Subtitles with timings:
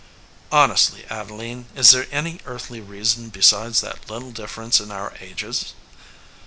[0.51, 5.75] "Honestly, Adeline, is there any earthly reason besides that little difference in our ages